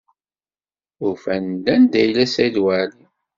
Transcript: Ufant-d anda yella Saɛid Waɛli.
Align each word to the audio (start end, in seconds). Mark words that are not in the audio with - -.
Ufant-d 1.07 1.65
anda 1.73 1.99
yella 2.01 2.25
Saɛid 2.27 2.57
Waɛli. 2.63 3.05